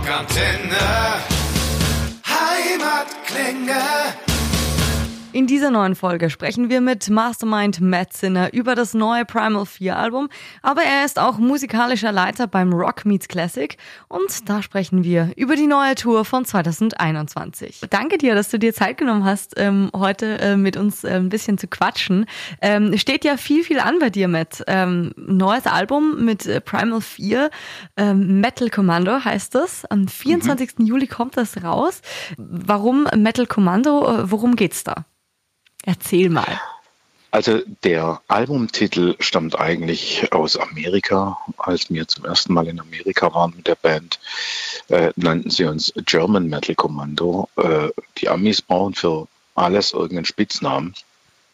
[0.00, 1.20] Rockantenne.
[2.24, 4.29] Heimatklänge.
[5.32, 9.96] In dieser neuen Folge sprechen wir mit Mastermind Matt Sinner über das neue Primal 4
[9.96, 10.28] Album,
[10.60, 13.76] aber er ist auch musikalischer Leiter beim Rock Meets Classic
[14.08, 17.82] und da sprechen wir über die neue Tour von 2021.
[17.90, 21.28] Danke dir, dass du dir Zeit genommen hast, ähm, heute äh, mit uns äh, ein
[21.28, 22.26] bisschen zu quatschen.
[22.60, 24.64] Ähm, steht ja viel, viel an bei dir, Matt.
[24.66, 27.50] Ähm, neues Album mit äh, Primal 4,
[27.96, 29.84] ähm, Metal Commando heißt das.
[29.84, 30.78] Am 24.
[30.78, 30.86] Mhm.
[30.86, 32.02] Juli kommt das raus.
[32.36, 34.28] Warum Metal Commando?
[34.28, 35.04] Worum geht's da?
[35.84, 36.60] Erzähl mal.
[37.32, 41.38] Also der Albumtitel stammt eigentlich aus Amerika.
[41.58, 44.18] Als wir zum ersten Mal in Amerika waren mit der Band,
[44.88, 47.48] äh, nannten sie uns German Metal Commando.
[47.56, 50.94] Äh, die Amis brauchen für alles irgendeinen Spitznamen.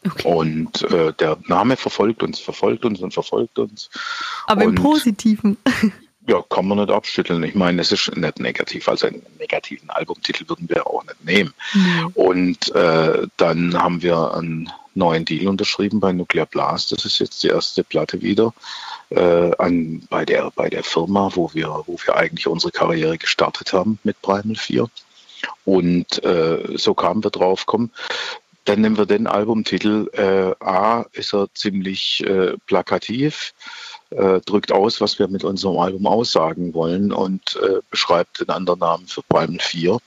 [0.06, 0.32] Okay.
[0.32, 3.90] Und äh, der Name verfolgt uns, verfolgt uns und verfolgt uns.
[4.46, 5.58] Aber und, im Positiven.
[6.28, 7.42] Ja, kann man nicht abschütteln.
[7.44, 8.88] Ich meine, es ist nicht negativ.
[8.88, 11.54] Also einen negativen Albumtitel würden wir auch nicht nehmen.
[11.72, 12.06] Mhm.
[12.14, 16.90] Und äh, dann haben wir einen neuen Deal unterschrieben bei Nuclear Blast.
[16.90, 18.52] Das ist jetzt die erste Platte wieder
[19.10, 23.72] äh, an, bei, der, bei der Firma, wo wir, wo wir eigentlich unsere Karriere gestartet
[23.72, 24.88] haben mit Primal 4.
[25.64, 27.90] Und äh, so kamen wir drauf, komm,
[28.64, 30.08] dann nehmen wir den Albumtitel.
[30.12, 33.54] Äh, A ist er ziemlich äh, plakativ
[34.10, 38.80] äh, drückt aus, was wir mit unserem Album aussagen wollen und äh, beschreibt den anderen
[38.80, 39.98] Namen für Primal 4.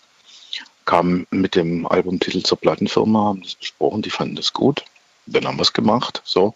[0.85, 4.83] Kam mit dem Albumtitel zur Plattenfirma, haben das besprochen, die fanden das gut.
[5.27, 6.21] Dann haben wir es gemacht.
[6.25, 6.55] So,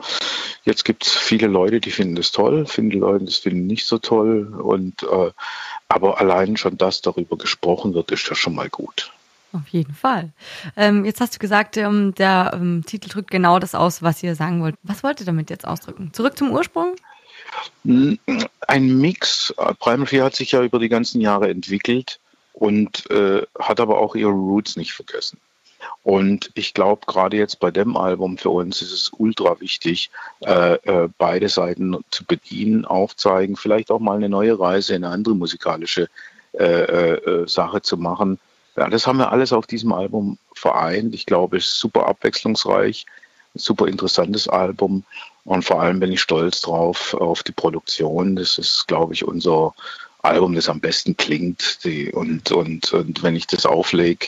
[0.63, 4.00] jetzt gibt es viele Leute, die finden das toll, viele Leute, das finden nicht so
[4.00, 4.47] toll.
[4.59, 5.31] Und äh,
[5.89, 9.11] aber allein schon, dass darüber gesprochen wird, ist ja schon mal gut.
[9.52, 10.31] Auf jeden Fall.
[10.75, 14.33] Ähm, jetzt hast du gesagt, ähm, der ähm, Titel drückt genau das aus, was ihr
[14.33, 14.75] sagen wollt.
[14.81, 16.11] Was wollt ihr damit jetzt ausdrücken?
[16.11, 16.95] Zurück zum Ursprung?
[17.85, 19.53] Ein Mix.
[19.79, 22.19] Primal 4 hat sich ja über die ganzen Jahre entwickelt
[22.53, 25.39] und äh, hat aber auch ihre Roots nicht vergessen.
[26.03, 30.11] Und ich glaube, gerade jetzt bei dem Album für uns ist es ultra wichtig,
[30.41, 35.13] äh, äh, beide Seiten zu bedienen, aufzeigen, vielleicht auch mal eine neue Reise in eine
[35.13, 36.09] andere musikalische
[36.53, 38.39] äh, äh, äh, Sache zu machen.
[38.75, 41.13] Ja, das haben wir alles auf diesem Album vereint.
[41.13, 43.05] Ich glaube, es ist super abwechslungsreich,
[43.55, 45.03] super interessantes Album
[45.45, 48.35] und vor allem bin ich stolz drauf, auf die Produktion.
[48.35, 49.73] Das ist, glaube ich, unser
[50.23, 51.83] Album, das am besten klingt.
[51.83, 54.27] Die, und, und, und wenn ich das auflege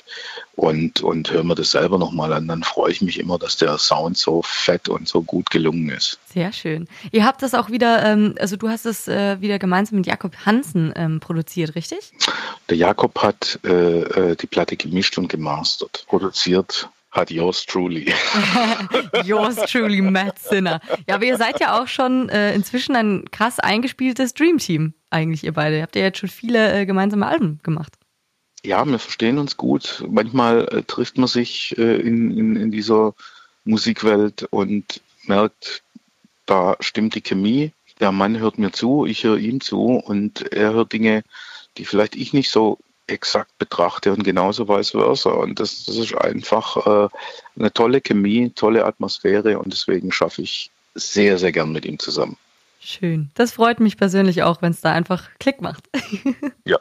[0.57, 3.77] und, und höre mir das selber nochmal an, dann freue ich mich immer, dass der
[3.77, 6.19] Sound so fett und so gut gelungen ist.
[6.25, 6.89] Sehr schön.
[7.11, 10.35] Ihr habt das auch wieder, ähm, also du hast es äh, wieder gemeinsam mit Jakob
[10.45, 12.11] Hansen ähm, produziert, richtig?
[12.69, 13.69] Der Jakob hat äh,
[14.01, 16.05] äh die Platte gemischt und gemastert.
[16.09, 18.13] Produziert hat yours truly.
[19.23, 20.81] yours truly, Matt Sinner.
[21.07, 25.53] Ja, aber ihr seid ja auch schon äh, inzwischen ein krass eingespieltes Dreamteam, eigentlich ihr
[25.53, 25.81] beide.
[25.81, 27.93] Habt ihr jetzt schon viele äh, gemeinsame Alben gemacht?
[28.63, 30.03] Ja, wir verstehen uns gut.
[30.09, 33.13] Manchmal äh, trifft man sich äh, in, in, in dieser
[33.63, 35.83] Musikwelt und merkt,
[36.45, 37.71] da stimmt die Chemie.
[37.99, 41.23] Der Mann hört mir zu, ich höre ihm zu und er hört Dinge,
[41.77, 42.77] die vielleicht ich nicht so
[43.07, 45.31] exakt betrachte und genauso vice versa.
[45.31, 47.09] Und das, das ist einfach äh,
[47.57, 52.38] eine tolle Chemie, tolle Atmosphäre und deswegen schaffe ich sehr, sehr gern mit ihm zusammen.
[52.79, 53.31] Schön.
[53.33, 55.83] Das freut mich persönlich auch, wenn es da einfach Klick macht.
[56.65, 56.77] ja.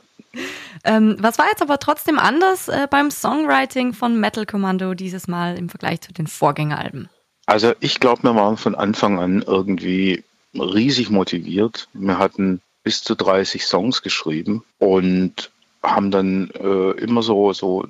[0.85, 5.57] Ähm, was war jetzt aber trotzdem anders äh, beim Songwriting von Metal Commando dieses Mal
[5.57, 7.09] im Vergleich zu den Vorgängeralben?
[7.47, 10.25] Also ich glaube, wir waren von Anfang an irgendwie
[10.55, 11.89] riesig motiviert.
[11.93, 15.51] Wir hatten bis zu 30 Songs geschrieben und
[15.85, 17.85] haben dann äh, immer so, so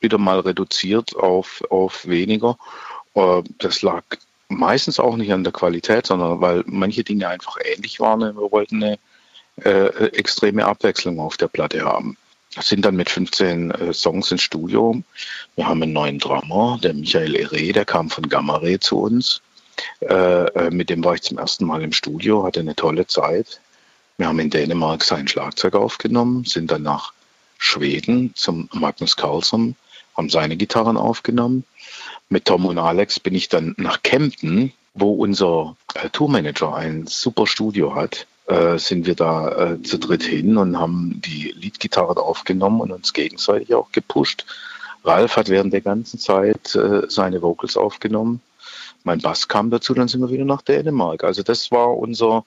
[0.00, 2.56] wieder mal reduziert auf, auf weniger.
[3.14, 4.04] Äh, das lag
[4.48, 8.20] meistens auch nicht an der Qualität, sondern weil manche Dinge einfach ähnlich waren.
[8.20, 8.98] Wir wollten eine
[9.64, 12.16] äh, extreme Abwechslung auf der Platte haben.
[12.60, 15.02] Sind dann mit 15 äh, Songs ins Studio.
[15.56, 19.40] Wir haben einen neuen Drummer, der Michael Ere, der kam von Gamma Ray zu uns.
[20.00, 23.60] Äh, äh, mit dem war ich zum ersten Mal im Studio, hatte eine tolle Zeit.
[24.18, 27.12] Wir haben in Dänemark sein Schlagzeug aufgenommen, sind dann nach
[27.58, 29.76] Schweden zum Magnus Carlsson,
[30.16, 31.64] haben seine Gitarren aufgenommen.
[32.28, 37.46] Mit Tom und Alex bin ich dann nach Kempten, wo unser äh, Tourmanager ein super
[37.46, 42.80] Studio hat, äh, sind wir da äh, zu dritt hin und haben die Leadgitarre aufgenommen
[42.80, 44.44] und uns gegenseitig auch gepusht.
[45.04, 48.40] Ralf hat während der ganzen Zeit äh, seine Vocals aufgenommen.
[49.02, 51.24] Mein Bass kam dazu, dann sind wir wieder nach Dänemark.
[51.24, 52.44] Also das war unser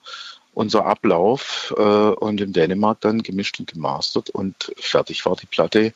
[0.58, 5.94] unser Ablauf äh, und in Dänemark dann gemischt und gemastert und fertig war die Platte.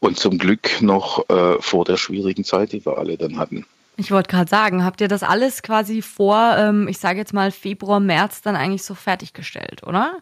[0.00, 3.64] Und zum Glück noch äh, vor der schwierigen Zeit, die wir alle dann hatten.
[3.96, 7.52] Ich wollte gerade sagen, habt ihr das alles quasi vor, ähm, ich sage jetzt mal
[7.52, 10.16] Februar, März dann eigentlich so fertiggestellt, oder?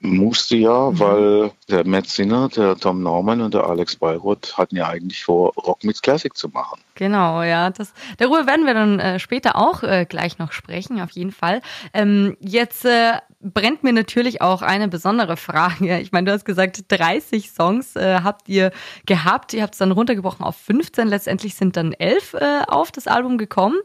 [0.00, 1.00] Musste ja, mhm.
[1.00, 5.52] weil der Matt Sinner, der Tom Norman und der Alex Bayreuth hatten ja eigentlich vor,
[5.54, 6.80] Rock Meets Classic zu machen.
[6.94, 7.70] Genau, ja.
[7.70, 11.62] Das, darüber werden wir dann äh, später auch äh, gleich noch sprechen, auf jeden Fall.
[11.94, 15.98] Ähm, jetzt äh, brennt mir natürlich auch eine besondere Frage.
[15.98, 18.70] Ich meine, du hast gesagt, 30 Songs äh, habt ihr
[19.04, 19.52] gehabt.
[19.52, 21.08] Ihr habt es dann runtergebrochen auf 15.
[21.08, 23.78] Letztendlich sind dann 11 äh, auf das Album gekommen.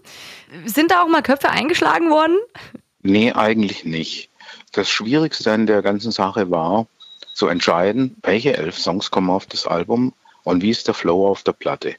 [0.66, 2.38] Sind da auch mal Köpfe eingeschlagen worden?
[3.02, 4.30] Nee, eigentlich nicht.
[4.74, 6.88] Das Schwierigste an der ganzen Sache war,
[7.34, 11.44] zu entscheiden, welche elf Songs kommen auf das Album und wie ist der Flow auf
[11.44, 11.96] der Platte.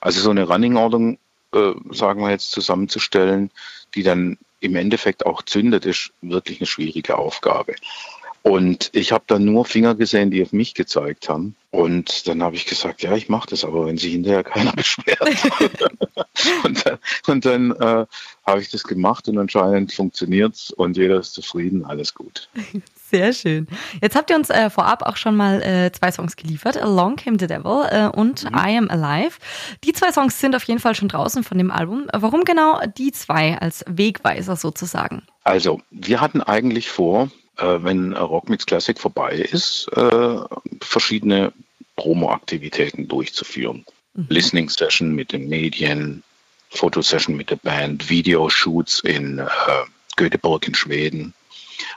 [0.00, 1.14] Also so eine Running Order,
[1.52, 3.50] äh, sagen wir jetzt, zusammenzustellen,
[3.94, 7.74] die dann im Endeffekt auch zündet, ist wirklich eine schwierige Aufgabe.
[8.42, 11.54] Und ich habe dann nur Finger gesehen, die auf mich gezeigt haben.
[11.70, 15.20] Und dann habe ich gesagt, ja, ich mache das, aber wenn sich hinterher keiner beschwert.
[16.64, 16.98] und dann,
[17.28, 18.06] und dann äh,
[18.44, 22.48] habe ich das gemacht und anscheinend funktioniert's und jeder ist zufrieden, alles gut.
[23.10, 23.68] Sehr schön.
[24.00, 27.36] Jetzt habt ihr uns äh, vorab auch schon mal äh, zwei Songs geliefert, Along Came
[27.38, 28.56] the Devil äh, und mhm.
[28.56, 29.36] I Am Alive.
[29.84, 32.06] Die zwei Songs sind auf jeden Fall schon draußen von dem Album.
[32.12, 35.22] Warum genau die zwei als Wegweiser sozusagen?
[35.44, 40.36] Also, wir hatten eigentlich vor, äh, wenn Rock Mix Classic vorbei ist, äh,
[40.80, 41.52] verschiedene
[41.96, 43.84] Promo-Aktivitäten durchzuführen.
[44.14, 44.26] Mhm.
[44.28, 46.22] Listening Session mit den Medien,
[46.70, 49.46] Fotosession mit der Band, Videoshoots in äh,
[50.16, 51.34] Göteborg in Schweden,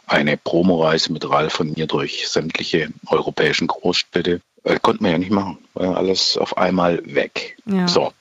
[0.07, 4.41] eine Promoreise mit Ralf und mir durch sämtliche europäischen Großstädte.
[4.63, 5.57] Äh, konnten wir ja nicht machen.
[5.73, 7.57] War alles auf einmal weg.
[7.65, 7.87] Ja.
[7.87, 8.13] So,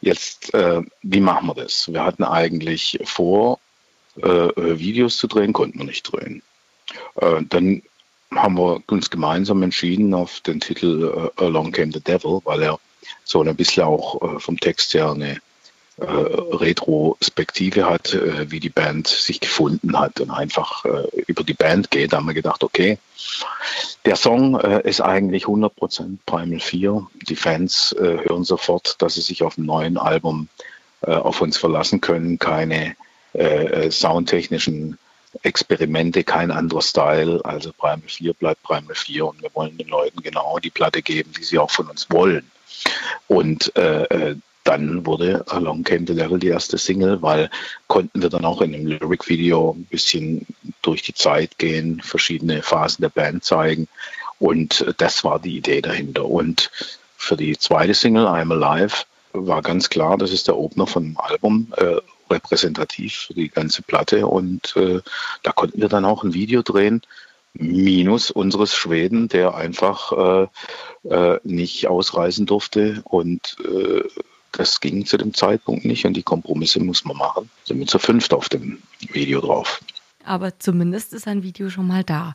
[0.00, 1.92] jetzt, äh, wie machen wir das?
[1.92, 3.58] Wir hatten eigentlich vor,
[4.16, 6.42] äh, Videos zu drehen, konnten wir nicht drehen.
[7.20, 7.82] Äh, dann
[8.34, 12.78] haben wir uns gemeinsam entschieden auf den Titel äh, Along Came the Devil, weil er
[13.24, 15.40] so ein bisschen auch äh, vom Text her eine
[15.98, 21.54] äh, Retrospektive hat, äh, wie die Band sich gefunden hat und einfach äh, über die
[21.54, 22.12] Band geht.
[22.12, 22.98] Da haben wir gedacht, okay,
[24.04, 27.06] der Song äh, ist eigentlich 100% Primal 4.
[27.28, 30.48] Die Fans äh, hören sofort, dass sie sich auf dem neuen Album
[31.02, 32.96] auf uns verlassen können, keine
[33.90, 34.98] soundtechnischen
[35.42, 37.40] Experimente, kein anderer Style.
[37.44, 41.32] Also Primal 4 bleibt Primal 4 und wir wollen den Leuten genau die Platte geben,
[41.38, 42.50] die sie auch von uns wollen.
[43.28, 47.50] Und äh, äh, dann wurde Along Came the Devil die erste Single, weil
[47.86, 50.44] konnten wir dann auch in einem Lyric-Video ein bisschen
[50.82, 53.86] durch die Zeit gehen, verschiedene Phasen der Band zeigen.
[54.38, 56.26] Und das war die Idee dahinter.
[56.26, 56.70] Und
[57.16, 61.18] für die zweite Single, I'm Alive, war ganz klar, das ist der Opener von dem
[61.18, 61.72] Album.
[61.76, 62.00] Äh,
[62.30, 64.26] repräsentativ für die ganze Platte.
[64.26, 65.00] Und äh,
[65.42, 67.02] da konnten wir dann auch ein Video drehen,
[67.54, 70.48] minus unseres Schweden, der einfach
[71.04, 73.02] äh, äh, nicht ausreisen durfte.
[73.04, 74.02] Und äh,
[74.52, 76.04] das ging zu dem Zeitpunkt nicht.
[76.06, 77.50] Und die Kompromisse muss man machen.
[77.64, 78.82] Sind wir zu fünft auf dem
[79.12, 79.80] Video drauf.
[80.24, 82.34] Aber zumindest ist ein Video schon mal da.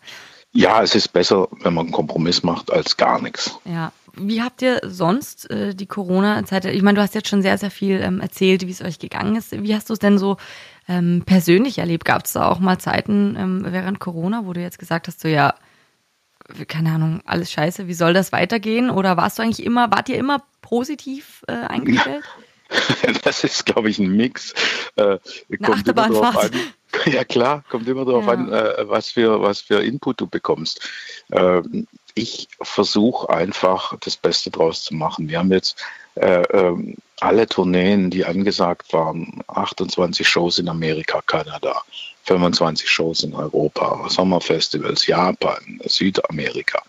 [0.53, 3.57] Ja, es ist besser, wenn man einen Kompromiss macht, als gar nichts.
[3.65, 3.91] Ja.
[4.15, 6.65] Wie habt ihr sonst äh, die Corona-Zeit?
[6.65, 9.35] Ich meine, du hast jetzt schon sehr, sehr viel ähm, erzählt, wie es euch gegangen
[9.35, 9.51] ist.
[9.51, 10.37] Wie hast du es denn so
[10.87, 12.05] ähm, persönlich erlebt?
[12.05, 15.27] Gab es da auch mal Zeiten ähm, während Corona, wo du jetzt gesagt hast, so
[15.27, 15.55] ja,
[16.67, 18.89] keine Ahnung, alles scheiße, wie soll das weitergehen?
[18.89, 22.23] Oder warst du eigentlich immer, wart ihr immer positiv äh, eingestellt?
[23.23, 24.53] Das ist, glaube ich, ein Mix.
[24.95, 25.17] Äh,
[25.61, 26.51] kommt immer drauf an.
[27.05, 28.31] Ja klar, kommt immer darauf ja.
[28.31, 30.89] an, äh, was, für, was für Input du bekommst.
[31.31, 31.61] Äh,
[32.15, 35.29] ich versuche einfach das Beste draus zu machen.
[35.29, 35.77] Wir haben jetzt
[36.15, 41.83] äh, ähm, alle Tourneen, die angesagt waren, 28 Shows in Amerika, Kanada,
[42.24, 46.81] 25 Shows in Europa, Sommerfestivals, Japan, Südamerika,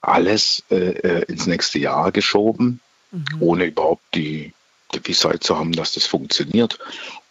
[0.00, 3.24] alles äh, äh ins nächste Jahr geschoben, mhm.
[3.40, 4.52] ohne überhaupt die
[4.90, 6.78] Gewissheit zu haben, dass das funktioniert.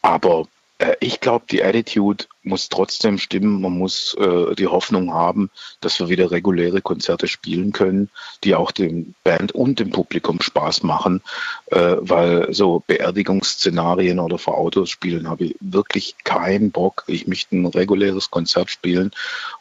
[0.02, 0.61] Aber äh,
[1.00, 3.62] ich glaube, die Attitude muss trotzdem stimmen.
[3.62, 8.10] Man muss äh, die Hoffnung haben, dass wir wieder reguläre Konzerte spielen können,
[8.44, 11.22] die auch dem Band und dem Publikum Spaß machen,
[11.68, 17.04] äh, weil so Beerdigungsszenarien oder vor Autos spielen habe ich wirklich keinen Bock.
[17.08, 19.12] Ich möchte ein reguläres Konzert spielen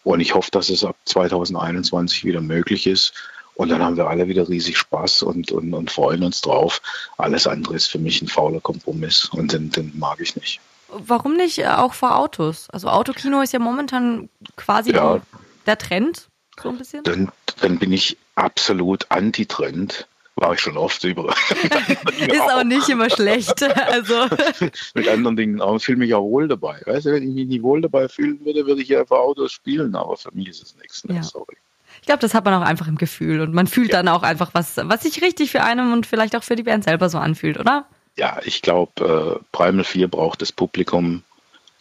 [0.04, 3.12] und ich hoffe, dass es ab 2021 wieder möglich ist.
[3.54, 6.80] Und dann haben wir alle wieder riesig Spaß und, und, und freuen uns drauf.
[7.18, 10.60] Alles andere ist für mich ein fauler Kompromiss und den, den mag ich nicht.
[10.92, 12.68] Warum nicht äh, auch vor Autos?
[12.70, 15.20] Also Autokino ist ja momentan quasi ja.
[15.66, 16.28] der Trend,
[16.62, 17.04] so ein bisschen.
[17.04, 17.30] Dann,
[17.61, 20.06] dann bin ich absolut anti-Trend
[20.40, 21.28] war ich schon oft über.
[22.18, 23.61] ist auch nicht immer schlecht.
[23.90, 24.26] Also.
[24.94, 25.76] Mit anderen Dingen auch.
[25.76, 26.80] Ich fühle mich auch wohl dabei.
[26.87, 29.94] Weißt du, wenn ich mich nicht wohl dabei fühlen würde, würde ich einfach Autos spielen,
[29.94, 31.04] aber für mich ist es nichts.
[31.04, 31.16] Ne?
[31.16, 31.23] Ja.
[31.23, 31.56] Sorry.
[32.00, 33.99] Ich glaube, das hat man auch einfach im Gefühl und man fühlt ja.
[33.99, 36.85] dann auch einfach was, was sich richtig für einen und vielleicht auch für die Band
[36.85, 37.87] selber so anfühlt, oder?
[38.16, 41.22] Ja, ich glaube, äh, Primal 4 braucht das Publikum,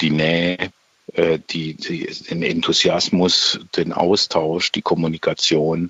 [0.01, 0.71] die Nähe,
[1.13, 5.89] äh, die, die, den Enthusiasmus, den Austausch, die Kommunikation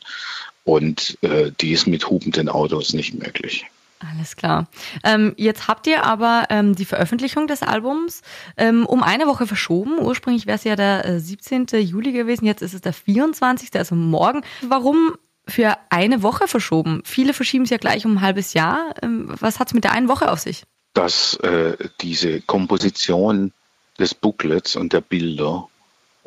[0.63, 3.65] und äh, die ist mit hubenden Autos nicht möglich.
[4.00, 4.67] Alles klar.
[5.03, 8.22] Ähm, jetzt habt ihr aber ähm, die Veröffentlichung des Albums
[8.55, 10.00] ähm, um eine Woche verschoben.
[10.00, 11.67] Ursprünglich wäre es ja der äh, 17.
[11.81, 14.41] Juli gewesen, jetzt ist es der 24., also morgen.
[14.62, 15.17] Warum
[15.50, 17.01] für eine Woche verschoben?
[17.06, 18.94] Viele verschieben es ja gleich um ein halbes Jahr.
[19.01, 20.63] Ähm, was hat es mit der einen Woche auf sich?
[20.94, 23.53] Dass äh, diese Komposition
[24.00, 25.68] des Booklets und der Bilder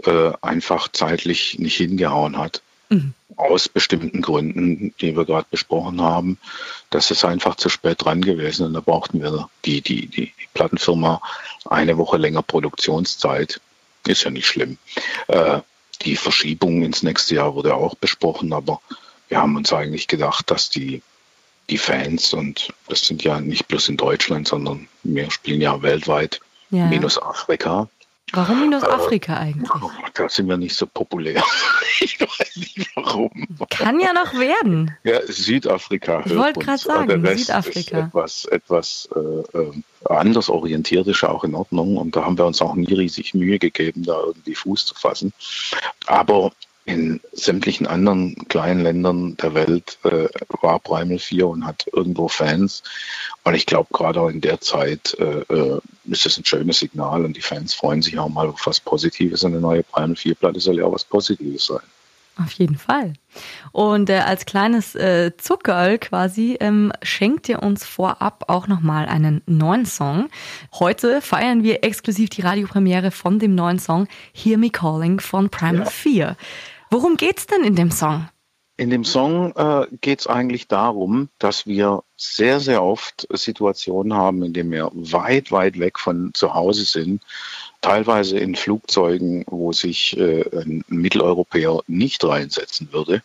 [0.04, 2.62] äh, einfach zeitlich nicht hingehauen hat.
[2.88, 6.38] Mhm aus bestimmten Gründen, die wir gerade besprochen haben.
[6.90, 10.48] Das ist einfach zu spät dran gewesen und da brauchten wir die, die, die, die
[10.54, 11.20] Plattenfirma
[11.66, 13.60] eine Woche länger Produktionszeit.
[14.06, 14.78] Ist ja nicht schlimm.
[15.28, 15.60] Äh,
[16.02, 18.80] die Verschiebung ins nächste Jahr wurde auch besprochen, aber
[19.32, 21.00] wir haben uns eigentlich gedacht, dass die,
[21.70, 26.38] die Fans, und das sind ja nicht bloß in Deutschland, sondern wir spielen ja weltweit,
[26.68, 26.84] ja.
[26.84, 27.88] minus Afrika,
[28.34, 29.70] Warum minus Afrika eigentlich?
[30.14, 31.42] Da sind wir nicht so populär.
[32.00, 33.30] ich weiß nicht warum.
[33.68, 34.96] Kann ja noch werden.
[35.04, 36.22] Ja, Südafrika.
[36.24, 37.98] Ich wollte gerade sagen, Südafrika.
[37.98, 39.72] Ist etwas, etwas äh, äh,
[40.06, 41.98] anders orientiert ist auch in Ordnung.
[41.98, 45.34] Und da haben wir uns auch nie riesig Mühe gegeben, da irgendwie Fuß zu fassen.
[46.06, 46.52] Aber
[46.84, 50.28] in sämtlichen anderen kleinen Ländern der Welt äh,
[50.60, 52.82] war Primal 4 und hat irgendwo Fans.
[53.44, 57.24] Und ich glaube, gerade auch in der Zeit äh, äh, ist es ein schönes Signal
[57.24, 59.44] und die Fans freuen sich auch mal auf was Positives.
[59.44, 61.82] Und eine neue Primal 4-Platte soll ja auch was Positives sein.
[62.38, 63.12] Auf jeden Fall.
[63.72, 69.42] Und äh, als kleines äh, Zuckerl quasi ähm, schenkt ihr uns vorab auch nochmal einen
[69.46, 70.30] neuen Song.
[70.72, 75.84] Heute feiern wir exklusiv die Radiopremiere von dem neuen Song Hear Me Calling von Primal
[75.84, 75.90] ja.
[75.90, 76.36] 4.
[76.92, 78.28] Worum geht's denn in dem Song?
[78.76, 84.42] In dem Song äh, geht es eigentlich darum, dass wir sehr, sehr oft Situationen haben,
[84.42, 87.22] in denen wir weit, weit weg von zu Hause sind,
[87.80, 93.22] teilweise in Flugzeugen, wo sich äh, ein Mitteleuropäer nicht reinsetzen würde.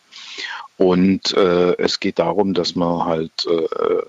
[0.78, 4.02] Und äh, es geht darum, dass man halt äh,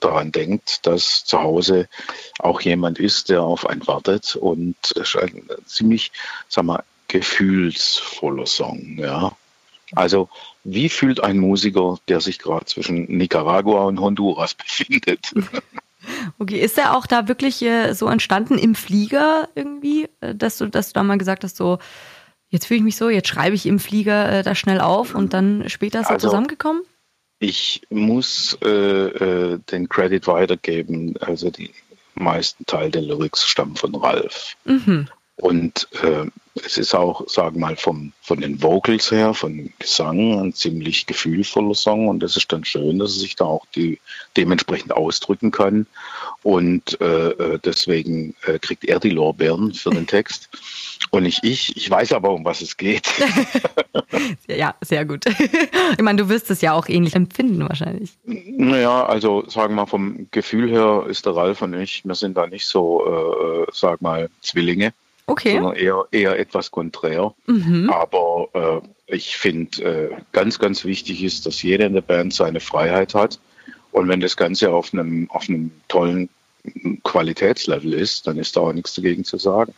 [0.00, 1.88] daran denkt, dass zu Hause
[2.38, 4.76] auch jemand ist, der auf einen wartet und
[5.64, 6.12] ziemlich,
[6.50, 9.36] sag mal, gefühlsvoller Song, ja.
[9.94, 10.28] Also,
[10.64, 15.32] wie fühlt ein Musiker, der sich gerade zwischen Nicaragua und Honduras befindet?
[16.38, 20.66] Okay, ist er auch da wirklich äh, so entstanden im Flieger irgendwie, äh, dass du,
[20.66, 21.78] dass du da mal gesagt hast, so,
[22.48, 25.32] jetzt fühle ich mich so, jetzt schreibe ich im Flieger äh, da schnell auf und
[25.32, 26.82] dann später ist er also, zusammengekommen?
[27.38, 31.14] Ich muss äh, äh, den Credit weitergeben.
[31.20, 31.70] Also die
[32.14, 34.56] meisten Teil der Lyrics stammen von Ralf.
[34.64, 35.08] Mhm.
[35.36, 36.26] Und äh,
[36.64, 41.06] es ist auch, sagen wir mal, vom, von den Vocals her, von Gesang, ein ziemlich
[41.06, 42.06] gefühlvoller Song.
[42.06, 43.98] Und das ist dann schön, dass er sich da auch die,
[44.36, 45.86] dementsprechend ausdrücken kann.
[46.44, 50.48] Und äh, äh deswegen äh, kriegt er die Lorbeeren für den Text.
[51.10, 51.76] Und nicht ich.
[51.76, 53.08] Ich weiß aber, um was es geht.
[54.46, 55.24] ja, sehr gut.
[55.26, 58.12] Ich meine, du wirst es ja auch ähnlich empfinden wahrscheinlich.
[58.24, 62.36] Naja, also sagen wir mal, vom Gefühl her ist der Ralf und ich, wir sind
[62.36, 64.92] da nicht so, äh, äh sag mal, Zwillinge
[65.26, 65.54] okay.
[65.54, 67.34] sondern eher, eher etwas konträr.
[67.46, 67.90] Mhm.
[67.90, 72.60] Aber äh, ich finde, äh, ganz, ganz wichtig ist, dass jeder in der Band seine
[72.60, 73.38] Freiheit hat.
[73.92, 76.28] Und wenn das Ganze auf einem, auf einem tollen
[77.04, 79.74] Qualitätslevel ist, dann ist da auch nichts dagegen zu sagen.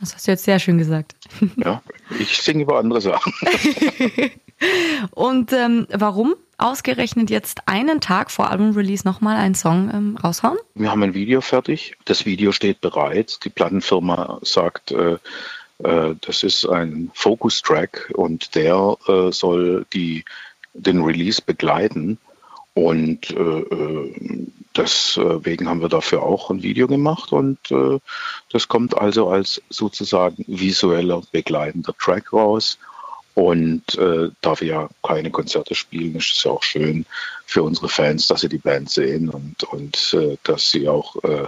[0.00, 1.14] Das hast du jetzt sehr schön gesagt.
[1.56, 1.82] Ja,
[2.18, 3.32] ich singe über andere Sachen.
[5.12, 10.58] Und ähm, warum ausgerechnet jetzt einen Tag vor Album-Release nochmal einen Song ähm, raushauen?
[10.74, 11.96] Wir haben ein Video fertig.
[12.04, 13.38] Das Video steht bereit.
[13.44, 15.18] Die Plattenfirma sagt, äh,
[15.82, 20.24] äh, das ist ein Focus-Track und der äh, soll die,
[20.74, 22.18] den Release begleiten.
[22.74, 24.46] Und äh, äh
[24.76, 27.98] deswegen haben wir dafür auch ein Video gemacht und äh,
[28.50, 32.78] das kommt also als sozusagen visueller begleitender Track raus.
[33.34, 37.04] Und äh, da wir ja keine Konzerte spielen, ist es ja auch schön
[37.46, 41.46] für unsere Fans, dass sie die Band sehen und, und äh, dass sie auch äh,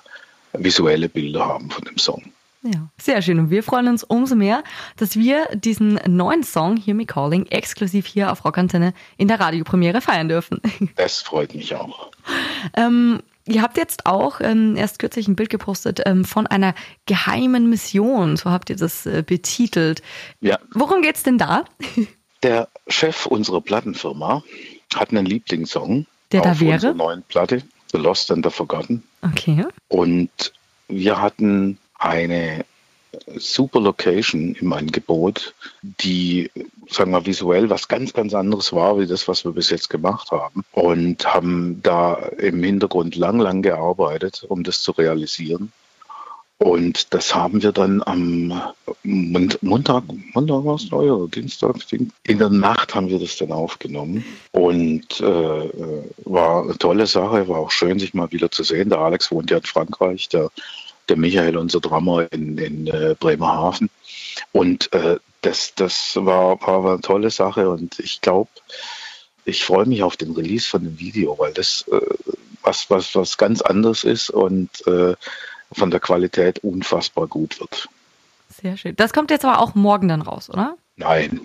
[0.53, 2.33] visuelle Bilder haben von dem Song.
[2.63, 3.39] Ja, sehr schön.
[3.39, 4.65] Und wir freuen uns umso mehr,
[4.97, 10.01] dass wir diesen neuen Song Hear Me Calling exklusiv hier auf Rockantenne in der Radiopremiere
[10.01, 10.61] feiern dürfen.
[10.97, 12.11] Das freut mich auch.
[12.77, 16.75] ähm, Ihr habt jetzt auch ähm, erst kürzlich ein Bild gepostet ähm, von einer
[17.07, 20.03] geheimen Mission, so habt ihr das äh, betitelt.
[20.41, 20.59] Ja.
[20.73, 21.65] Worum geht's denn da?
[22.43, 24.43] Der Chef unserer Plattenfirma
[24.95, 26.75] hat einen Lieblingssong Der auf da wäre?
[26.75, 27.63] unserer neuen Platte,
[27.93, 29.03] The Lost and the Forgotten.
[29.23, 29.65] Okay.
[29.89, 30.53] Und
[30.89, 32.65] wir hatten eine
[33.37, 36.51] super Location im Angebot, die,
[36.89, 40.31] sagen wir, visuell was ganz, ganz anderes war, wie das, was wir bis jetzt gemacht
[40.31, 40.65] haben.
[40.73, 45.73] Und haben da im Hintergrund lang, lang gearbeitet, um das zu realisieren.
[46.59, 48.63] Und das haben wir dann am
[49.03, 54.25] Montag, Montag war es neu oder Dienstag, in der Nacht haben wir das dann aufgenommen.
[54.53, 55.71] Und äh,
[56.25, 58.89] war eine tolle Sache, war auch schön, sich mal wieder zu sehen.
[58.89, 60.51] Der Alex wohnt ja in Frankreich, der,
[61.11, 63.91] der Michael, unser Drummer in, in äh, Bremerhaven.
[64.53, 68.51] Und äh, das, das war, war eine tolle Sache und ich glaube,
[69.45, 72.01] ich freue mich auf den Release von dem Video, weil das äh,
[72.63, 75.15] was, was, was ganz anderes ist und äh,
[75.73, 77.89] von der Qualität unfassbar gut wird.
[78.51, 78.97] Sehr schön.
[78.97, 80.77] Das kommt jetzt aber auch morgen dann raus, oder?
[80.97, 81.41] Nein.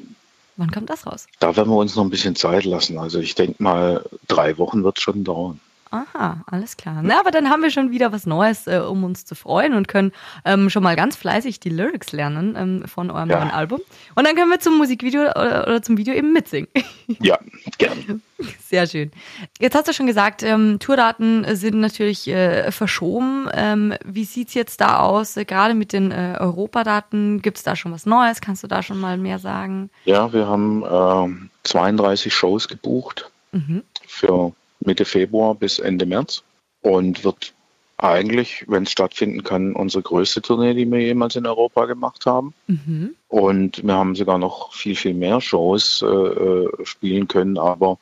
[0.58, 1.28] Wann kommt das raus?
[1.40, 2.98] Da werden wir uns noch ein bisschen Zeit lassen.
[2.98, 5.60] Also ich denke mal, drei Wochen wird es schon dauern.
[5.92, 7.02] Aha, alles klar.
[7.04, 9.90] Na, aber dann haben wir schon wieder was Neues, äh, um uns zu freuen und
[9.90, 10.14] können
[10.46, 13.40] ähm, schon mal ganz fleißig die Lyrics lernen ähm, von eurem ja.
[13.40, 13.82] neuen Album.
[14.16, 16.70] Und dann können wir zum Musikvideo oder, oder zum Video eben mitsingen.
[17.20, 17.38] Ja,
[17.78, 18.22] gerne.
[18.62, 19.12] Sehr schön.
[19.60, 23.50] Jetzt hast du schon gesagt, ähm, Tourdaten sind natürlich äh, verschoben.
[23.54, 25.36] Ähm, wie sieht es jetzt da aus?
[25.36, 28.40] Äh, gerade mit den äh, Europadaten, gibt es da schon was Neues?
[28.40, 29.90] Kannst du da schon mal mehr sagen?
[30.06, 33.84] Ja, wir haben 32 Shows gebucht mhm.
[34.08, 36.44] für Mitte Februar bis Ende März
[36.82, 37.54] und wird
[37.98, 42.54] eigentlich, wenn es stattfinden kann, unsere größte Tournee, die wir jemals in Europa gemacht haben.
[42.66, 43.16] Mhm.
[43.28, 48.00] Und wir haben sogar noch viel, viel mehr Shows äh, äh spielen können, aber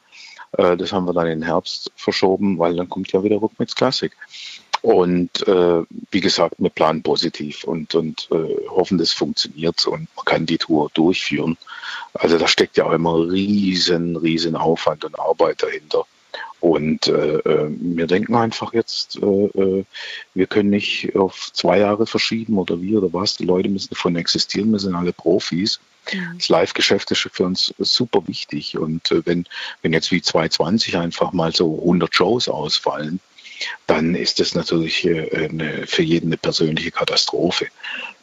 [0.53, 3.75] äh, das haben wir dann in den Herbst verschoben, weil dann kommt ja wieder Rückmix
[3.75, 4.13] Classic.
[4.81, 10.25] Und äh, wie gesagt, wir planen positiv und, und äh, hoffen, das funktioniert und man
[10.25, 11.57] kann die Tour durchführen.
[12.13, 16.05] Also da steckt ja auch immer riesen, riesen Aufwand und Arbeit dahinter.
[16.59, 19.85] Und äh, äh, wir denken einfach jetzt, äh, äh,
[20.33, 23.37] wir können nicht auf zwei Jahre verschieben oder wie oder was.
[23.37, 25.79] Die Leute müssen davon existieren, wir sind alle Profis.
[26.11, 26.37] Mhm.
[26.37, 28.77] Das Live-Geschäft ist für uns super wichtig.
[28.77, 29.45] Und äh, wenn,
[29.81, 33.19] wenn jetzt wie 2020 einfach mal so 100 Shows ausfallen,
[33.87, 37.67] dann ist das natürlich äh, eine, für jeden eine persönliche Katastrophe.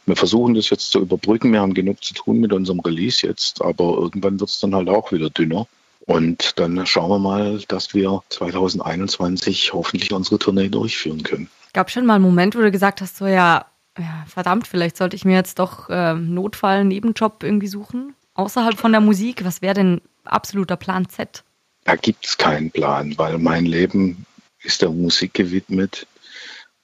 [0.05, 1.51] Wir versuchen das jetzt zu überbrücken.
[1.51, 4.89] Wir haben genug zu tun mit unserem Release jetzt, aber irgendwann wird es dann halt
[4.89, 5.67] auch wieder dünner.
[6.07, 11.49] Und dann schauen wir mal, dass wir 2021 hoffentlich unsere Tournee durchführen können.
[11.73, 13.65] Gab schon mal einen Moment, wo du gesagt hast, so ja,
[13.99, 18.15] ja verdammt, vielleicht sollte ich mir jetzt doch äh, Notfall, Nebenjob irgendwie suchen?
[18.35, 21.43] Außerhalb von der Musik, was wäre denn absoluter Plan Z?
[21.83, 24.25] Da gibt es keinen Plan, weil mein Leben
[24.63, 26.07] ist der Musik gewidmet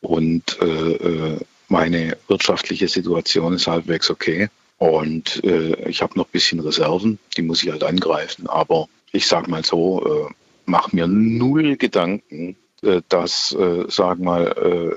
[0.02, 4.50] und äh, äh, meine wirtschaftliche Situation ist halbwegs okay.
[4.80, 8.48] Und äh, ich habe noch ein bisschen Reserven, die muss ich halt angreifen.
[8.48, 10.34] Aber ich sage mal so, äh,
[10.66, 14.48] mach mir null Gedanken, äh, dass, äh, sag mal,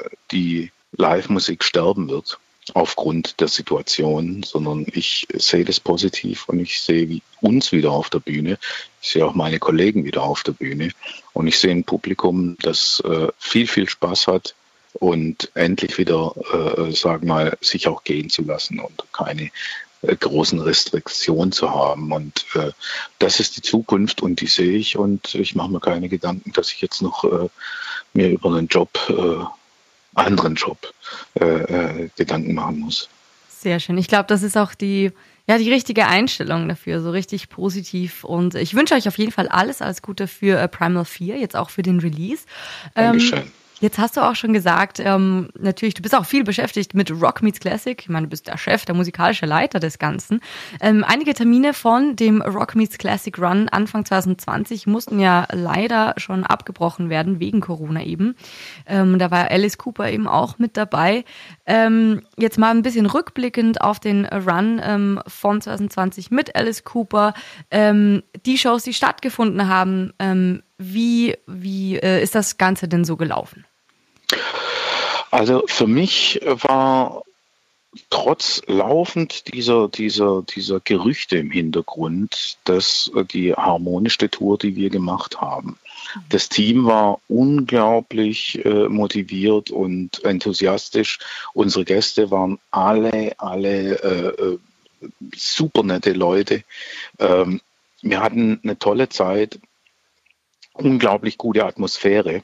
[0.04, 2.38] äh, die Live-Musik sterben wird
[2.74, 8.18] aufgrund der Situation, sondern ich sehe das positiv und ich sehe uns wieder auf der
[8.18, 8.58] Bühne.
[9.00, 10.90] Ich sehe auch meine Kollegen wieder auf der Bühne
[11.32, 14.54] und ich sehe ein Publikum, das äh, viel, viel Spaß hat
[14.94, 19.50] und endlich wieder, äh, sag mal, sich auch gehen zu lassen und keine
[20.14, 22.12] großen Restriktionen zu haben.
[22.12, 22.70] Und äh,
[23.18, 26.70] das ist die Zukunft und die sehe ich und ich mache mir keine Gedanken, dass
[26.70, 27.48] ich jetzt noch äh,
[28.12, 29.44] mir über einen Job, äh,
[30.14, 30.78] anderen Job
[31.40, 33.08] äh, äh, Gedanken machen muss.
[33.48, 33.98] Sehr schön.
[33.98, 35.12] Ich glaube, das ist auch die,
[35.46, 38.22] ja, die richtige Einstellung dafür, so richtig positiv.
[38.22, 41.70] Und ich wünsche euch auf jeden Fall alles, alles Gute für Primal 4, jetzt auch
[41.70, 42.44] für den Release.
[42.94, 43.38] Dankeschön.
[43.40, 47.10] Ähm, Jetzt hast du auch schon gesagt, ähm, natürlich, du bist auch viel beschäftigt mit
[47.10, 48.00] Rock Meets Classic.
[48.00, 50.40] Ich meine, du bist der Chef, der musikalische Leiter des Ganzen.
[50.80, 56.44] Ähm, einige Termine von dem Rock Meets Classic Run Anfang 2020 mussten ja leider schon
[56.44, 58.34] abgebrochen werden, wegen Corona eben.
[58.86, 61.26] Ähm, da war Alice Cooper eben auch mit dabei.
[61.66, 67.34] Ähm, jetzt mal ein bisschen rückblickend auf den Run ähm, von 2020 mit Alice Cooper.
[67.70, 70.14] Ähm, die Shows, die stattgefunden haben,
[70.78, 73.64] wie, wie äh, ist das Ganze denn so gelaufen?
[75.30, 77.22] Also für mich war
[78.10, 85.40] trotz laufend dieser, dieser, dieser Gerüchte im Hintergrund, dass die harmonischste Tour, die wir gemacht
[85.40, 85.78] haben.
[86.28, 91.18] Das Team war unglaublich äh, motiviert und enthusiastisch.
[91.52, 94.58] Unsere Gäste waren alle, alle äh, äh
[95.34, 96.64] super nette Leute.
[97.18, 97.60] Ähm,
[98.00, 99.58] wir hatten eine tolle Zeit
[100.78, 102.42] unglaublich gute Atmosphäre.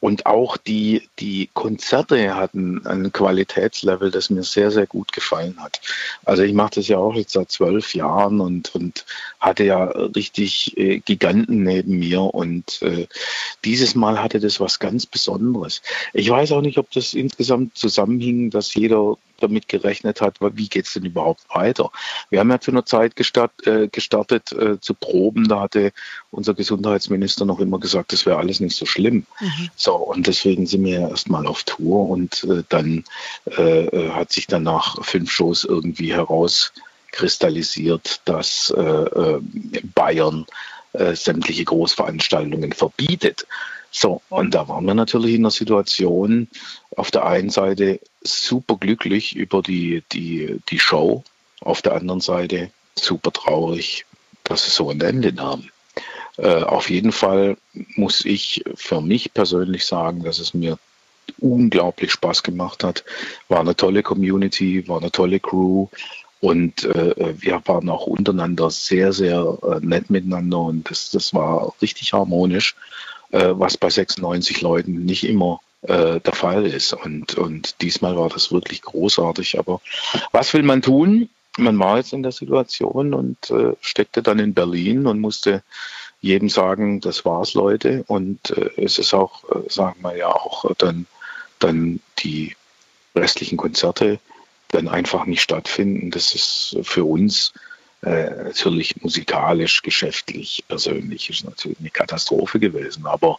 [0.00, 5.80] Und auch die, die Konzerte hatten ein Qualitätslevel, das mir sehr, sehr gut gefallen hat.
[6.24, 9.04] Also ich mache das ja auch jetzt seit zwölf Jahren und, und
[9.40, 12.20] hatte ja richtig äh, Giganten neben mir.
[12.20, 13.08] Und äh,
[13.64, 15.82] dieses Mal hatte das was ganz Besonderes.
[16.12, 20.86] Ich weiß auch nicht, ob das insgesamt zusammenhing, dass jeder damit gerechnet hat, wie geht
[20.86, 21.90] es denn überhaupt weiter.
[22.30, 25.92] Wir haben ja zu einer Zeit gestart, äh, gestartet äh, zu proben, da hatte
[26.30, 29.26] unser Gesundheitsminister noch immer gesagt, das wäre alles nicht so schlimm.
[29.40, 29.70] Mhm.
[29.76, 33.04] So, und deswegen sind wir ja erstmal auf Tour und äh, dann
[33.56, 39.38] äh, äh, hat sich dann nach fünf Shows irgendwie herauskristallisiert, dass äh,
[39.94, 40.46] Bayern
[41.12, 43.46] sämtliche Großveranstaltungen verbietet.
[43.90, 46.48] So, und da waren wir natürlich in der Situation,
[46.96, 51.24] auf der einen Seite super glücklich über die, die, die Show,
[51.60, 54.06] auf der anderen Seite super traurig,
[54.44, 55.68] dass es so ein Ende nahm.
[56.36, 57.56] Äh, auf jeden Fall
[57.96, 60.78] muss ich für mich persönlich sagen, dass es mir
[61.38, 63.04] unglaublich Spaß gemacht hat.
[63.48, 65.88] War eine tolle Community, war eine tolle Crew
[66.40, 71.74] und äh, wir waren auch untereinander sehr, sehr äh, nett miteinander und das, das war
[71.82, 72.76] richtig harmonisch
[73.30, 76.92] äh, was bei 96 Leuten nicht immer äh, der Fall ist.
[76.92, 79.58] Und, und diesmal war das wirklich großartig.
[79.58, 79.80] Aber
[80.32, 81.28] was will man tun?
[81.56, 85.62] Man war jetzt in der Situation und äh, steckte dann in Berlin und musste
[86.20, 88.04] jedem sagen, das war's, Leute.
[88.06, 91.06] Und äh, es ist auch, äh, sagen wir ja auch, dann,
[91.58, 92.56] dann die
[93.14, 94.20] restlichen Konzerte
[94.68, 96.10] dann einfach nicht stattfinden.
[96.10, 97.52] Das ist für uns
[98.02, 103.06] äh, natürlich musikalisch, geschäftlich, persönlich ist natürlich eine Katastrophe gewesen.
[103.06, 103.38] Aber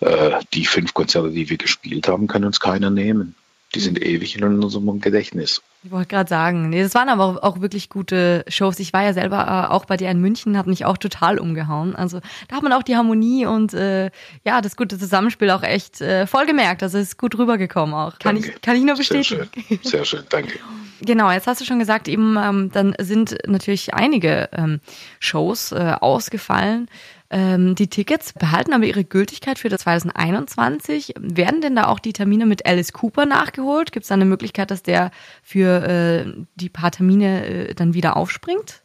[0.00, 3.34] äh, die fünf Konzerte, die wir gespielt haben, kann uns keiner nehmen.
[3.74, 5.62] Die sind ewig in unserem Gedächtnis.
[5.84, 8.80] Ich wollte gerade sagen, nee, das waren aber auch, wirklich gute Shows.
[8.80, 11.94] Ich war ja selber äh, auch bei dir in München, hat mich auch total umgehauen.
[11.94, 14.10] Also da hat man auch die Harmonie und äh,
[14.44, 16.82] ja, das gute Zusammenspiel auch echt äh, voll gemerkt.
[16.82, 18.18] Also es ist gut rübergekommen auch.
[18.18, 19.48] Kann ich, kann ich nur bestätigen.
[19.54, 20.58] Sehr schön, Sehr schön danke.
[21.00, 24.80] Genau, jetzt hast du schon gesagt, eben ähm, dann sind natürlich einige ähm,
[25.18, 26.88] Shows äh, ausgefallen.
[27.30, 31.14] Ähm, die Tickets behalten aber ihre Gültigkeit für das 2021.
[31.18, 33.92] Werden denn da auch die Termine mit Alice Cooper nachgeholt?
[33.92, 38.16] Gibt es da eine Möglichkeit, dass der für äh, die paar Termine äh, dann wieder
[38.16, 38.82] aufspringt?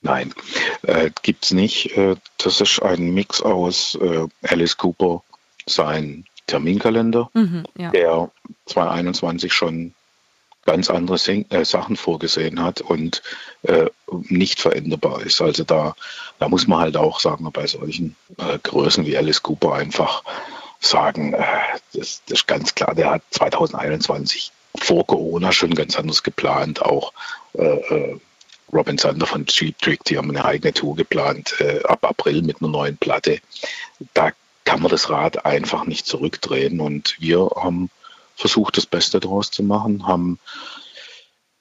[0.00, 0.34] Nein,
[0.82, 1.96] äh, gibt's nicht.
[1.96, 5.22] Äh, das ist ein Mix aus äh, Alice Cooper,
[5.66, 7.90] sein Terminkalender, mhm, ja.
[7.90, 8.30] der
[8.66, 9.94] 2021 schon
[10.64, 13.22] ganz andere äh, Sachen vorgesehen hat und
[13.62, 13.86] äh,
[14.28, 15.40] nicht veränderbar ist.
[15.40, 15.94] Also da,
[16.38, 20.22] da muss man halt auch, sagen bei solchen äh, Größen wie Alice Cooper einfach
[20.80, 21.44] sagen, äh,
[21.94, 27.12] das, das ist ganz klar, der hat 2021 vor Corona schon ganz anders geplant, auch
[27.54, 28.20] äh, äh,
[28.72, 32.70] Robin Sander von Cheap Trick, die haben eine eigene Tour geplant ab April mit einer
[32.70, 33.38] neuen Platte.
[34.14, 34.30] Da
[34.64, 37.90] kann man das Rad einfach nicht zurückdrehen und wir haben
[38.42, 40.38] versucht, das Beste daraus zu machen, haben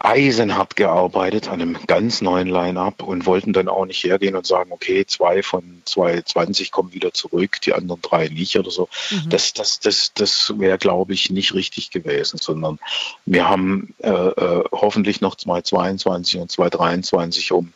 [0.04, 4.72] eisenhart gearbeitet an einem ganz neuen Line-up und wollten dann auch nicht hergehen und sagen,
[4.72, 8.89] okay, zwei von 220 kommen wieder zurück, die anderen drei nicht oder so.
[9.12, 9.30] Mhm.
[9.30, 12.80] Das, das, das, das wäre, glaube ich, nicht richtig gewesen, sondern
[13.28, 17.72] wir haben äh, äh, hoffentlich noch 222 und 223, um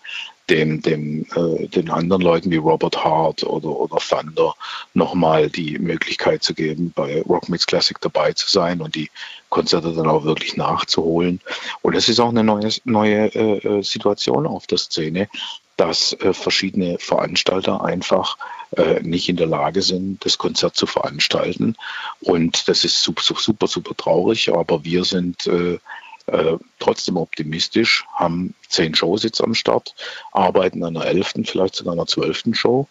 [0.50, 4.56] dem, dem, äh, den anderen Leuten wie Robert Hart oder, oder Thunder
[4.94, 9.10] nochmal die Möglichkeit zu geben, bei Rock Meets Classic dabei zu sein und die
[9.50, 11.40] Konzerte dann auch wirklich nachzuholen.
[11.82, 15.30] Und es ist auch eine neue, neue äh, Situation auf der Szene,
[15.78, 18.38] dass äh, verschiedene Veranstalter einfach
[18.78, 21.76] äh, nicht in der Lage sind, das Konzert zu veranstalten.
[22.22, 25.80] Und das ist super, super, super traurig, aber wir sind äh,
[26.28, 29.96] äh, trotzdem optimistisch, haben zehn Shows jetzt am Start,
[30.32, 32.88] arbeiten an einer elften, vielleicht sogar einer zwölften Show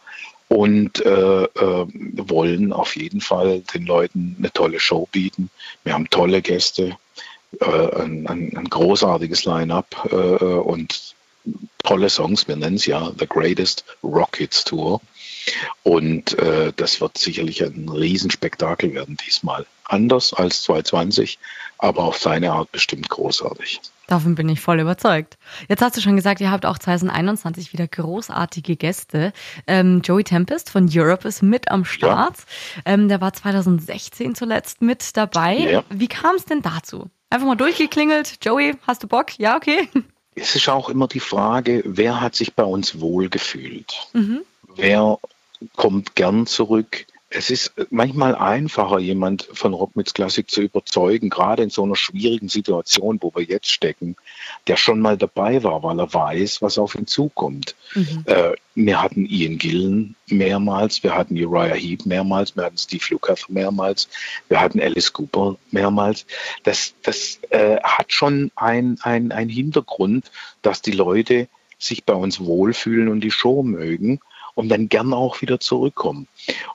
[0.49, 5.51] und äh, äh, wollen auf jeden Fall den Leuten eine tolle Show bieten.
[5.83, 6.97] Wir haben tolle Gäste,
[7.61, 11.15] äh, ein, ein, ein, großartiges Line-up äh, und
[11.83, 12.47] tolle Songs.
[12.49, 15.01] Wir nennen es ja The Greatest Rockets Tour.
[15.83, 19.67] Und äh, das wird sicherlich ein Riesenspektakel werden diesmal.
[19.85, 21.39] Anders als 2020,
[21.79, 23.81] aber auf seine Art bestimmt großartig.
[24.07, 25.39] Davon bin ich voll überzeugt.
[25.69, 29.33] Jetzt hast du schon gesagt, ihr habt auch 2021 wieder großartige Gäste.
[29.67, 32.37] Ähm, Joey Tempest von Europe ist mit am Start.
[32.77, 32.93] Ja.
[32.93, 35.57] Ähm, der war 2016 zuletzt mit dabei.
[35.57, 35.85] Ja.
[35.89, 37.11] Wie kam es denn dazu?
[37.31, 38.45] Einfach mal durchgeklingelt.
[38.45, 39.39] Joey, hast du Bock?
[39.39, 39.89] Ja, okay.
[40.35, 44.09] Es ist auch immer die Frage, wer hat sich bei uns wohlgefühlt?
[44.13, 44.41] Mhm.
[44.77, 45.19] Wer
[45.77, 47.07] kommt gern zurück?
[47.35, 52.49] es ist manchmal einfacher, jemand von Rockmits Klassik zu überzeugen, gerade in so einer schwierigen
[52.49, 54.17] Situation, wo wir jetzt stecken,
[54.69, 57.75] der schon mal dabei war, weil er weiß, was auf ihn zukommt.
[57.95, 58.25] Mhm.
[58.27, 63.47] Äh, wir hatten Ian Gillen mehrmals, wir hatten Uriah Heep mehrmals, wir hatten Steve Lukather
[63.49, 64.09] mehrmals,
[64.49, 66.27] wir hatten Alice Cooper mehrmals.
[66.63, 70.31] Das, das äh, hat schon ein, ein, ein Hintergrund,
[70.63, 74.21] dass die Leute sich bei uns wohlfühlen und die Show mögen
[74.55, 76.29] und dann gern auch wieder zurückkommen.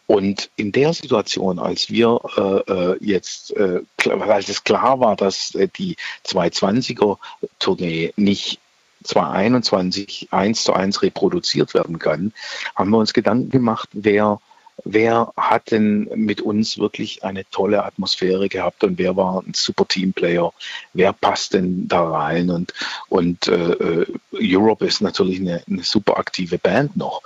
[0.08, 5.56] Und in der Situation, als wir äh, äh jetzt, äh, als es klar war, dass
[5.56, 7.18] äh, die 220er
[7.60, 8.60] Tournee nicht
[9.04, 12.34] 2021 eins zu eins reproduziert werden kann,
[12.76, 14.40] haben wir uns Gedanken gemacht, wer
[14.86, 19.88] wer hat denn mit uns wirklich eine tolle Atmosphäre gehabt und wer war ein super
[19.88, 20.54] Teamplayer,
[20.94, 22.74] wer passt denn da rein und,
[23.10, 27.22] und äh, äh, Europe ist natürlich eine, eine super aktive Band noch.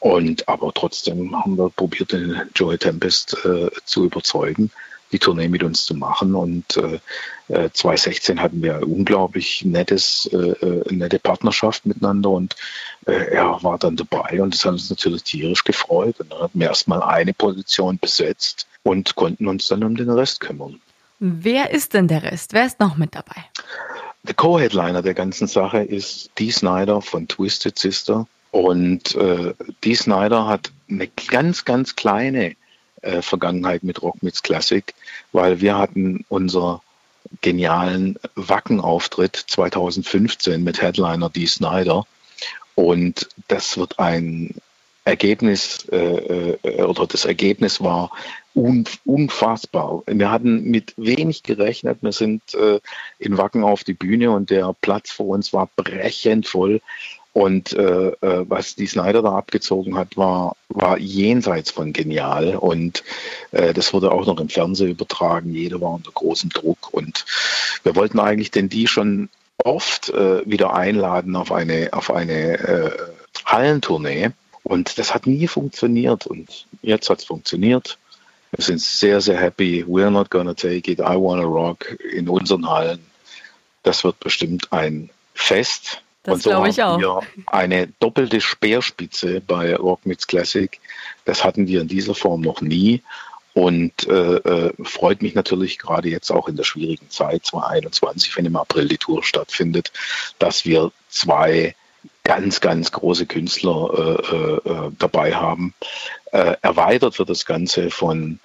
[0.00, 4.70] Und aber trotzdem haben wir probiert, den Joey Tempest äh, zu überzeugen
[5.12, 6.34] die Tournee mit uns zu machen.
[6.34, 12.56] Und äh, 2016 äh, hatten wir unglaublich nettes, äh, äh, nette Partnerschaft miteinander und
[13.06, 16.20] äh, er war dann dabei und das hat uns natürlich tierisch gefreut.
[16.20, 20.40] Und dann hatten wir erstmal eine Position besetzt und konnten uns dann um den Rest
[20.40, 20.80] kümmern.
[21.20, 22.52] Wer ist denn der Rest?
[22.52, 23.44] Wer ist noch mit dabei?
[24.22, 28.26] Der Co-Headliner der ganzen Sache ist Dee Snyder von Twisted Sister.
[28.50, 32.56] Und äh, Dee Snyder hat eine ganz, ganz kleine
[33.02, 34.94] äh, Vergangenheit mit Rock Meets Classic,
[35.32, 36.82] weil wir hatten unser
[37.42, 42.06] genialen Wacken-Auftritt 2015 mit Headliner Dee Snyder.
[42.74, 44.54] Und das wird ein
[45.04, 48.10] Ergebnis, äh, äh, oder das Ergebnis war
[48.54, 50.02] un, unfassbar.
[50.06, 51.98] Wir hatten mit wenig gerechnet.
[52.02, 52.78] Wir sind äh,
[53.18, 56.80] in Wacken auf die Bühne und der Platz vor uns war brechend voll.
[57.38, 62.56] Und äh, äh, was die Snyder da abgezogen hat, war, war jenseits von genial.
[62.56, 63.04] Und
[63.52, 65.54] äh, das wurde auch noch im Fernsehen übertragen.
[65.54, 66.92] Jeder war unter großem Druck.
[66.92, 67.24] Und
[67.84, 72.90] wir wollten eigentlich denn die schon oft äh, wieder einladen auf eine, auf eine äh,
[73.46, 74.30] Hallentournee.
[74.64, 76.26] Und das hat nie funktioniert.
[76.26, 77.98] Und jetzt hat es funktioniert.
[78.50, 79.84] Wir sind sehr, sehr happy.
[79.86, 80.98] We're not gonna take it.
[80.98, 82.98] I wanna rock in unseren Hallen.
[83.84, 86.02] Das wird bestimmt ein Fest.
[86.28, 86.98] Das so glaube ich auch.
[86.98, 90.80] Wir eine doppelte Speerspitze bei Rock Meets Classic.
[91.24, 93.02] Das hatten wir in dieser Form noch nie.
[93.54, 98.46] Und äh, äh, freut mich natürlich gerade jetzt auch in der schwierigen Zeit 2021, wenn
[98.46, 99.90] im April die Tour stattfindet,
[100.38, 101.74] dass wir zwei
[102.22, 105.74] ganz, ganz große Künstler äh, äh, äh dabei haben.
[106.30, 108.38] Äh, erweitert wird das Ganze von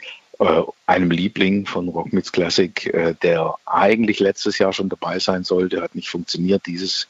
[0.87, 2.91] einem Liebling von Rock Meets Classic,
[3.21, 6.65] der eigentlich letztes Jahr schon dabei sein sollte, hat nicht funktioniert.
[6.65, 7.07] Dieses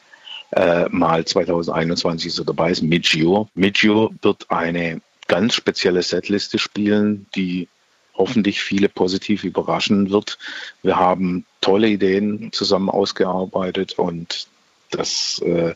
[0.55, 3.49] äh, mal 2021 so dabei ist, Midgio.
[3.55, 7.67] Midgio wird eine ganz spezielle Setliste spielen, die
[8.15, 10.37] hoffentlich viele positiv überraschen wird.
[10.83, 14.47] Wir haben tolle Ideen zusammen ausgearbeitet und
[14.91, 15.73] das äh,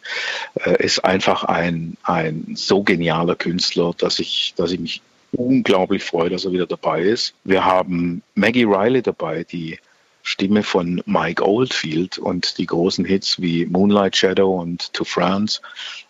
[0.56, 6.30] äh ist einfach ein, ein so genialer Künstler, dass ich, dass ich mich unglaublich freue,
[6.30, 7.34] dass er wieder dabei ist.
[7.44, 9.80] Wir haben Maggie Riley dabei, die
[10.28, 15.62] Stimme von Mike Oldfield und die großen Hits wie Moonlight Shadow und To France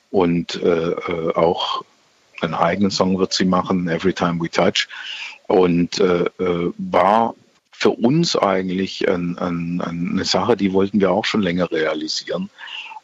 [0.09, 1.85] und äh, äh, auch
[2.41, 4.87] einen eigenen Song wird sie machen, Every Time We Touch
[5.45, 7.35] und äh, äh, war
[7.71, 12.49] für uns eigentlich ein, ein, eine Sache, die wollten wir auch schon länger realisieren.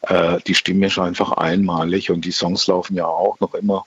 [0.02, 3.86] Äh, die Stimme ist einfach einmalig und die Songs laufen ja auch noch immer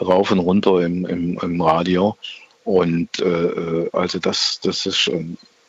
[0.00, 2.16] rauf und runter im, im, im Radio.
[2.64, 5.08] Und äh, äh also das, das ist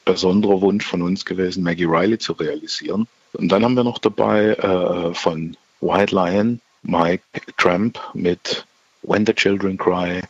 [0.05, 3.07] besonderer Wunsch von uns gewesen, Maggie Riley zu realisieren.
[3.33, 7.23] Und dann haben wir noch dabei äh, von White Lion Mike
[7.57, 8.65] Tramp mit
[9.01, 10.21] When the Children Cry,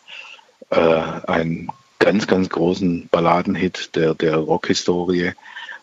[0.70, 5.34] äh, einen ganz, ganz großen Balladenhit der, der Rockhistorie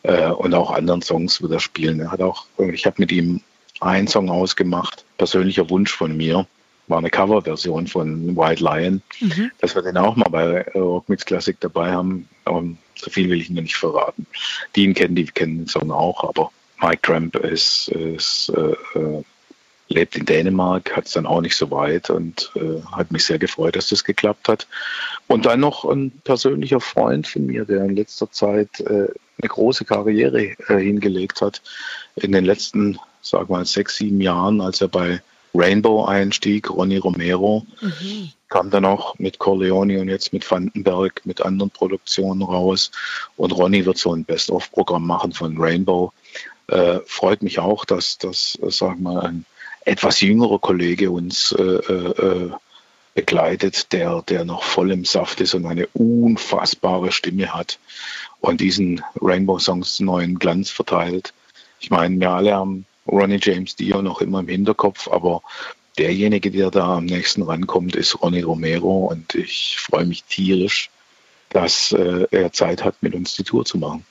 [0.03, 2.01] äh, und auch anderen Songs wird er spielen.
[2.01, 3.41] Er hat auch, ich habe mit ihm
[3.81, 6.47] einen Song ausgemacht, persönlicher Wunsch von mir,
[6.89, 9.51] war eine Coverversion von White Lion, mhm.
[9.61, 12.29] dass wir den auch mal bei Rock Mix Classic dabei haben.
[12.45, 14.27] Um, so viel will ich Ihnen nicht verraten.
[14.77, 19.23] Die ihn kennen, die kennen den Song auch, aber Mike Tramp ist, ist äh, äh,
[19.89, 23.39] lebt in Dänemark, hat es dann auch nicht so weit und äh, hat mich sehr
[23.39, 24.67] gefreut, dass das geklappt hat.
[25.27, 29.85] Und dann noch ein persönlicher Freund von mir, der in letzter Zeit äh, eine große
[29.85, 31.63] Karriere äh, hingelegt hat.
[32.17, 35.23] In den letzten, sag mal, sechs, sieben Jahren, als er bei
[35.55, 38.33] Rainbow einstieg, Ronny Romero, mhm.
[38.53, 42.91] Kam dann auch mit Corleone und jetzt mit Vandenberg, mit anderen Produktionen raus.
[43.39, 46.13] Und Ronny wird so ein Best-of-Programm machen von Rainbow.
[46.69, 49.47] Äh, freut mich auch, dass, dass äh, sag mal, ein
[49.87, 52.51] etwas jüngerer Kollege uns äh, äh,
[53.15, 57.79] begleitet, der, der noch voll im Saft ist und eine unfassbare Stimme hat
[58.41, 61.33] und diesen Rainbow-Songs neuen Glanz verteilt.
[61.81, 65.41] Ich meine, wir alle haben Ronnie James Dio noch immer im Hinterkopf, aber
[65.99, 70.91] derjenige, der da am nächsten rankommt, ist Ronnie Romero und ich freue mich tierisch,
[71.51, 74.05] dass äh, er Zeit hat, mit uns die Tour zu machen.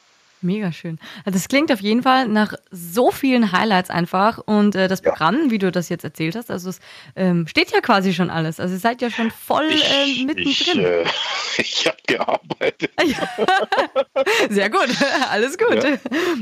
[0.44, 0.98] Mega schön.
[1.24, 5.46] Also das klingt auf jeden Fall nach so vielen Highlights einfach und äh, das Programm,
[5.46, 5.52] ja.
[5.52, 6.80] wie du das jetzt erzählt hast, also es
[7.16, 8.60] ähm, steht ja quasi schon alles.
[8.60, 10.50] Also ihr seid ja schon voll äh, mittendrin.
[10.50, 11.06] Ich, äh,
[11.58, 12.92] ich habe gearbeitet.
[14.50, 14.90] Sehr gut,
[15.30, 15.84] alles gut.
[15.84, 15.98] Ja.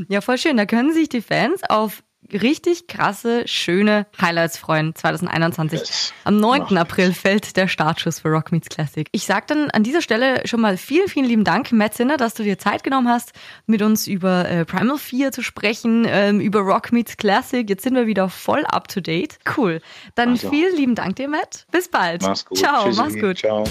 [0.07, 0.55] ja, voll schön.
[0.55, 2.01] Da können sich die Fans auf
[2.33, 5.79] richtig krasse, schöne Highlights freuen 2021.
[5.79, 6.13] Yes.
[6.23, 6.77] Am 9.
[6.77, 9.07] April fällt der Startschuss für Rock Meets Classic.
[9.11, 12.33] Ich sag dann an dieser Stelle schon mal vielen, vielen lieben Dank, Matt Sinner, dass
[12.33, 13.33] du dir Zeit genommen hast,
[13.65, 17.69] mit uns über äh, Primal 4 zu sprechen, ähm, über Rock Meets Classic.
[17.69, 19.39] Jetzt sind wir wieder voll up to date.
[19.57, 19.81] Cool.
[20.15, 20.49] Dann also.
[20.49, 21.65] vielen lieben Dank dir, Matt.
[21.71, 22.21] Bis bald.
[22.21, 22.57] Mach's gut.
[22.57, 23.01] Ciao, Tschüssi.
[23.01, 23.37] mach's gut.
[23.37, 23.63] Ciao.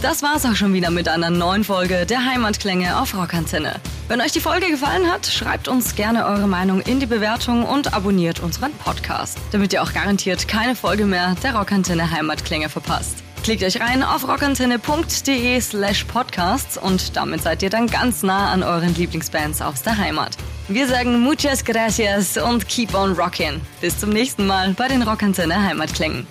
[0.00, 3.80] Das war's auch schon wieder mit einer neuen Folge der Heimatklänge auf Rockantenne.
[4.06, 7.92] Wenn euch die Folge gefallen hat, schreibt uns gerne eure Meinung in die Bewertung und
[7.92, 13.24] abonniert unseren Podcast, damit ihr auch garantiert keine Folge mehr der Rockantenne Heimatklänge verpasst.
[13.42, 18.62] Klickt euch rein auf rockantenne.de slash podcasts und damit seid ihr dann ganz nah an
[18.62, 20.36] euren Lieblingsbands aus der Heimat.
[20.68, 23.58] Wir sagen muchas gracias und keep on rockin'.
[23.80, 26.26] Bis zum nächsten Mal bei den Rockantenne Heimatklängen.